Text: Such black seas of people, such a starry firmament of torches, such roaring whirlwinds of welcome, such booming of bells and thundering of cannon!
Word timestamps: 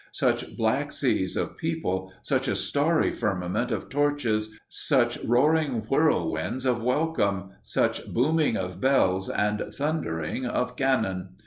Such 0.13 0.57
black 0.57 0.91
seas 0.91 1.37
of 1.37 1.57
people, 1.57 2.11
such 2.23 2.47
a 2.47 2.55
starry 2.55 3.13
firmament 3.13 3.69
of 3.69 3.87
torches, 3.87 4.49
such 4.67 5.19
roaring 5.23 5.81
whirlwinds 5.91 6.65
of 6.65 6.81
welcome, 6.81 7.51
such 7.61 8.11
booming 8.11 8.57
of 8.57 8.81
bells 8.81 9.29
and 9.29 9.63
thundering 9.71 10.43
of 10.47 10.75
cannon! 10.75 11.35